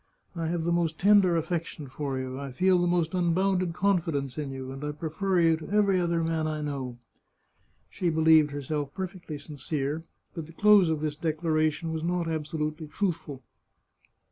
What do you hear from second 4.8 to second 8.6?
I prefer you to every other man I know." She believed